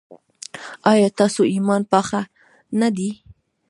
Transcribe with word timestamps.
ایا 0.89 1.07
ستاسو 1.13 1.41
ایمان 1.53 1.81
پاخه 1.91 2.21
نه 2.79 2.89
دی؟ 2.95 3.09